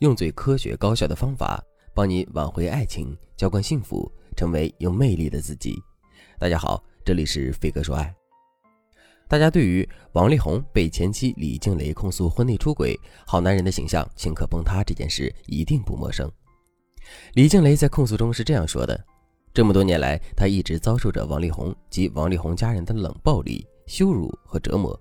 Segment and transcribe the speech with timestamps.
[0.00, 1.60] 用最科学高效的方法
[1.92, 5.76] 帮你挽回爱情，浇灌幸福，成为有魅力的自己。
[6.38, 8.14] 大家好，这里是飞哥说爱。
[9.26, 16.30] 大家对于王力宏被前妻李静蕾控诉婚内出轨、好男人的形象顷刻崩塌这件事一定不陌生。
[17.34, 19.04] 李静蕾在控诉中是这样说的：
[19.52, 24.96] 这么多年来，她一直遭受着王力宏及王力宏家人的冷暴力、羞辱和折磨。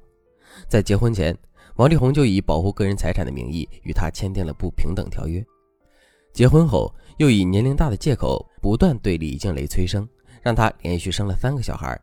[0.68, 1.38] 在结婚前，
[1.78, 5.46] 王力宏就以保护个人财产的名义与她签订了不平等条约。
[6.33, 10.07] 结婚后，又以年龄大的借口不断对李静蕾催生，
[10.42, 12.00] 让她连续生了三个小孩，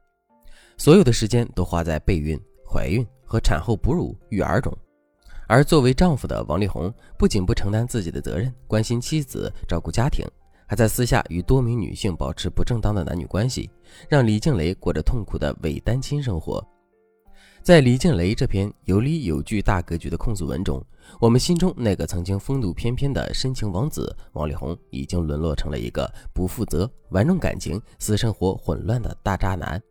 [0.77, 4.73] 所有的时间都花在备孕、怀孕和产后哺乳、育儿中。
[5.49, 10.25] 而作为丈夫的王力宏，不仅不承担自己的责任，关心妻子、照顾家庭，
[10.69, 13.69] 还在私下与多名女性保持不正当的男女关系，
[14.09, 16.65] 让李静蕾过着痛苦的伪单亲生活。
[17.65, 20.85] 在李静蕾这篇有理有据、大格局的控诉文中，
[21.19, 29.83] 我们心中那个曾经风度翩翩的深情王子王力宏，已经沦落成了一个不负责、玩弄感情、私生活混乱的大渣男。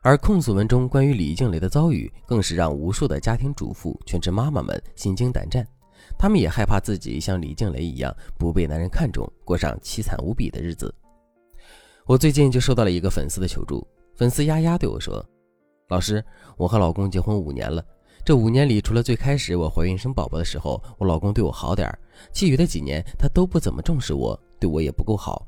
[0.00, 5.68] 而控诉文中关于李静蕾的遭遇，更是让无数的家庭主妇、全职妈妈们心惊胆战。
[6.16, 10.94] 她们也害怕自己像李静蕾一样不被男人看中，过上凄惨无比的日子。
[12.06, 15.22] 我最近就收到了一个粉丝的求助，粉丝丫丫对我说。
[15.94, 16.24] 老师，
[16.56, 17.80] 我和老公结婚五年了。
[18.24, 21.96] 这五年里，除了最开始我怀孕生宝宝的时候，我老公对我好点儿，
[22.32, 25.46] 其余的几年他都不怎么重视我，对我也不够好。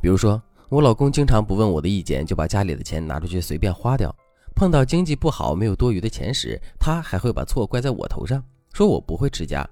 [0.00, 4.10] 比如说，我老公经常不问我的意见，就把家里的钱拿出去随便花掉。
[4.54, 8.42] 碰到经济不好、没有多余的钱时，他还会把错怪在我头上，
[8.72, 9.68] 说我不会持家。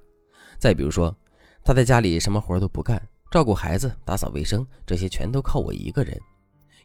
[0.59, 1.17] 再比如说，
[1.65, 6.21] 他在家里什么活都不干，照顾孩子、打扫卫生，这些全都靠我一个人。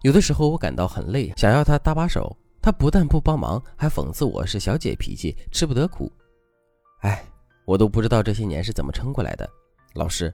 [0.02, 2.34] 有的时候我感到很累，想要他搭把手。
[2.66, 6.12] 他不但不帮忙，还讽刺我是小姐脾气，吃不得苦。
[7.02, 7.24] 哎，
[7.64, 9.48] 我都不知道这些年是怎么撑过来的。
[9.94, 10.34] 老师，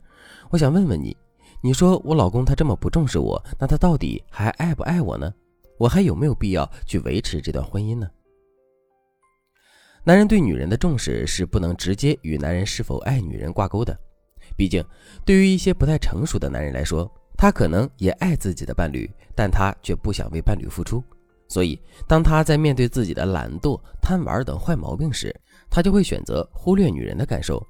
[0.50, 1.14] 我想问问你，
[1.62, 5.30] 你说我老公他这么不重视我，那他到底还爱不爱我呢？
[5.78, 8.10] 我还有没有必要去维持这段婚姻呢？
[10.06, 13.94] 男人对女人的重视是不能直接与男人是否爱女人挂钩的。
[14.56, 14.82] 毕竟，
[15.26, 21.04] 对于一些不太成熟的男人来说，他可能也爱自己的伴侣，但他却不想为伴侣付出。
[21.52, 25.36] 所以，当他在面对自己的懒惰、贪玩等坏毛病时，
[25.70, 27.62] 他就会选择忽略女人的感受，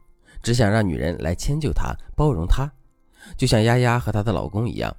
[0.43, 2.71] 只想让女人来迁就他、包容他。
[3.35, 4.95] 就像丫丫和她的老公一样，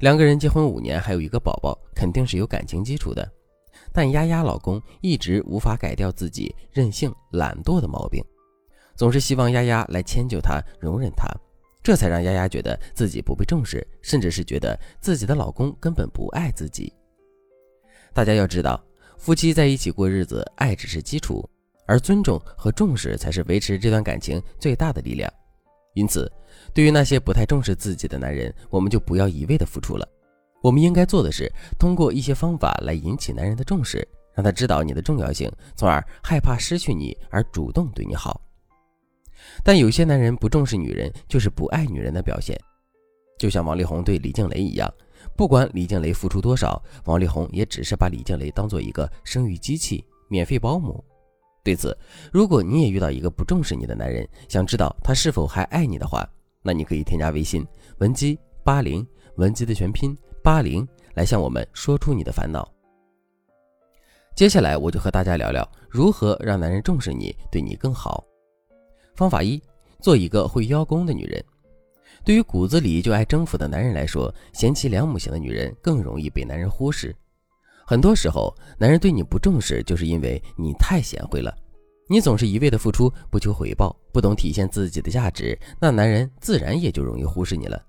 [0.00, 3.30] 两个人结婚五年，还有一个宝宝，肯定是有感情基础的。
[3.92, 8.20] 但丫丫老公一直无法改掉自己任性、懒惰的毛病，
[8.96, 11.28] 总是希望丫丫来迁就他、容忍他，
[11.80, 16.92] 这才让丫丫觉得自己不被重视，甚至是觉得自己的老公根本不爱自己。
[18.16, 18.82] 大家要知道，
[19.18, 21.46] 夫妻在一起过日子，爱只是基础，
[21.86, 25.30] 而尊重和重视才是维持这段感情最大的力量。
[25.92, 26.32] 因此，
[26.72, 30.08] 对于那些不太重视自己的男人，我们就不要一味的付出了。
[30.62, 31.46] 我们应该做的是，
[31.78, 38.40] 通过一些方法来引起男人的重视，让他知道你的重要性，从而害怕失去你而主动对你好。
[39.62, 42.58] 但有些男人不重视女人，就是不爱女人的表现，
[43.38, 44.90] 就像王力宏对李静蕾一样。
[45.34, 51.02] 不管李静蕾付出多少，王力宏也只是把李静蕾当做一个生育机器、免费保姆。
[51.64, 51.96] 对此，
[52.32, 56.24] 如果你也遇到一个不重视你的男人，想知道他是否还爱你的话，
[56.62, 57.66] 那你可以添加微信
[57.98, 59.04] 文姬八零，
[59.36, 62.66] 文姬的全拼八零，来向我们说出你的烦恼。
[64.36, 68.24] 接下来我就和大家聊聊如何让男人重视你，对你更好。
[69.14, 69.60] 方法一：
[70.00, 71.44] 做一个会邀功的女人。
[72.26, 77.14] 对于骨子里就爱征服的男人来说，贤妻良母型的女人更容易被男人忽视。
[77.86, 81.56] 很多时候，男人对你不重视，就是因为你太贤惠了。
[82.08, 87.80] 你总是一味的付出，不求回报，不懂体现自己的价值，那男人自然也就容易忽视你了。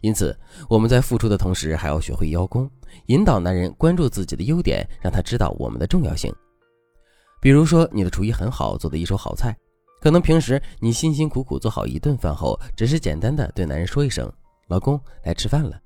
[0.00, 0.34] 因此，
[0.70, 2.70] 我们在付出的同时，还要学会邀功，
[3.08, 6.34] 引导男人关注自己的优点，让他知道我们的重要性。
[7.42, 9.54] 比如说，你的厨艺很好，做的一手好菜。
[10.06, 14.32] 可能平时你辛辛苦苦做好一顿饭后，只是简单的对男人说一声
[14.70, 15.76] “老公来吃饭了”，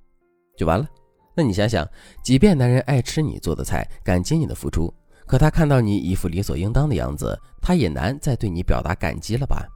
[0.59, 0.87] 就完了。
[1.35, 1.89] 那你想想，
[2.23, 4.93] 即便男人爱吃你做的菜，感激你的付出，
[5.27, 9.67] 可他看到你一副理所应当的样子，他也难再对你表达感激了吧？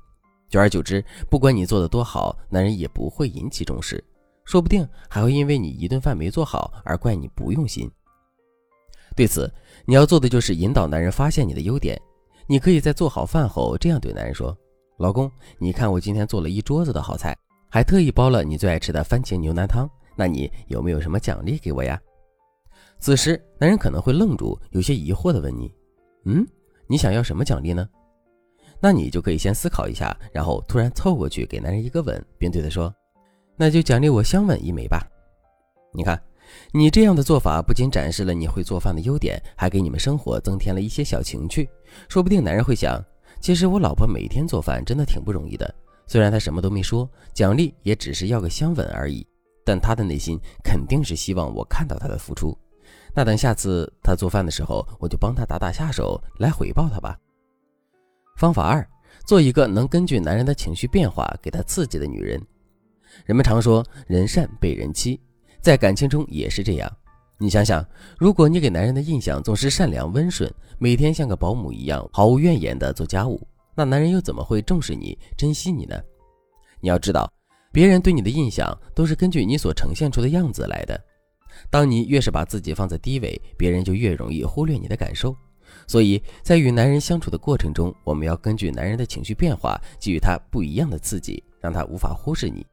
[0.50, 4.04] 久而久之，不管你做的多好，男人也不会引起重视，
[4.44, 7.90] 说不定还会因为你一顿饭没做好而怪你不用心。
[9.16, 9.50] 对此，
[9.86, 11.98] 你要做的就是引导男人发现你的优点。
[12.46, 14.56] 你可以在做好饭后这样对男人说
[14.98, 17.36] ：“老公，你看我今天做了一桌子的好菜，
[17.70, 19.88] 还特意煲了你最爱吃的番茄牛腩汤。
[20.16, 22.00] 那你有没有什么奖励给我呀？”
[23.00, 25.72] 此时，男人可能会愣住，有些疑惑地问你
[26.24, 26.46] ：“嗯，
[26.86, 27.88] 你想要什么奖励呢？”
[28.80, 32.94] 那你就可以先思考一下，然后突然凑过去给男人一个吻，并对他说
[33.56, 35.00] ：“那就奖励我香吻一枚吧。”
[35.92, 36.20] 你看，
[36.72, 41.68] 你这样的做法不仅展示了你会做饭的优点，还给你们生活增添了一些小情趣。
[42.08, 43.02] 说不定男人会想，
[43.40, 45.74] 其实我老婆每天做饭真的挺不容易的。
[46.06, 49.26] 虽然她什么都没说，奖励也只是要个香吻而已，
[49.64, 52.56] 但她的内心肯定是希望我看到她的付出。
[53.14, 57.18] 那等下次她做饭的时候，我就帮她打打下手来回报她吧。
[58.36, 58.86] 方法二，
[59.24, 62.40] 做一个能根据男人的情绪变化给他刺激的女人。
[63.24, 65.20] 人们常说人善被人欺，
[65.64, 66.92] 在感情中也是这样。
[67.38, 67.82] 你想想，
[68.18, 73.40] 如果你给男人的印象总是善良温顺，每天像个保姆一样毫无怨言的做家务，
[73.74, 75.98] 那男人又怎么会重视你、珍惜你呢？
[76.80, 77.32] 你要知道，
[77.72, 81.02] 别人对你的印象都是根据你所呈现出的样子来的。
[81.70, 85.34] 当你越是把自己放在低位，别人就越容易忽略你的感受。
[85.86, 92.66] 所以在与男人相处的过程中，我们要根据男人的情绪变化，给予他不一样的刺激，让他无法忽视你。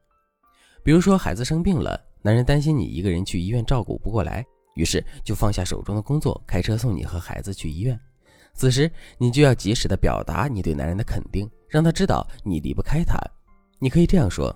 [0.84, 7.98] 比如说，孩子生病了，男人担心你一个人去医院照顾不过来，于是就放下手中的工作，开车送你和孩子去医院。
[8.54, 13.18] 此时，你就要及时的表达你对男人的肯定，让他知道你离不开他。
[13.78, 14.54] 你可以这样说：“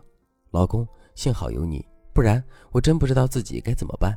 [0.53, 4.17] 老公，幸好有你，不然我真不知道自己该怎么办。”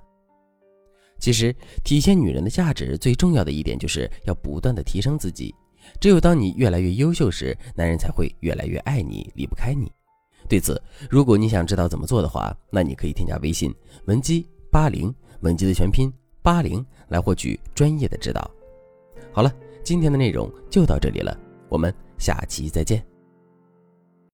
[1.18, 5.56] 其实，体现女人的价值最重要的一点，就是要不断的提升自己。
[6.00, 9.92] 只有当你越来越优秀时，男人才会越来越爱你，离不开你。
[10.50, 13.74] 对此，如果你想知道怎么做的话，那你可以添加微信
[14.06, 16.12] 文姬八零，文姬的全拼
[16.42, 18.50] 八零，来获取专业的指导。
[19.32, 19.54] 好了，
[19.84, 21.38] 今天的内容就到这里了，
[21.70, 23.09] 我们下期再见。